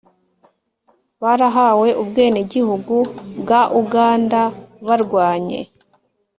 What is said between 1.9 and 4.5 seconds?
ubwenegihugu bwa uganda